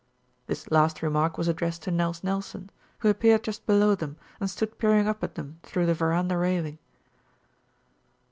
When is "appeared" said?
3.07-3.43